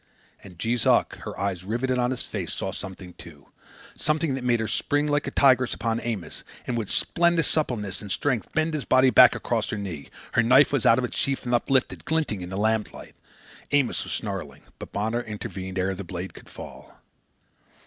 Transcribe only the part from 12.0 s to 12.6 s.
glinting in the